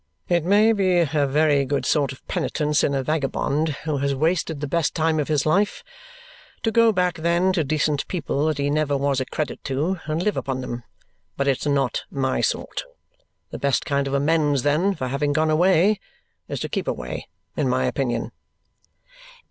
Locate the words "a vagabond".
2.95-3.69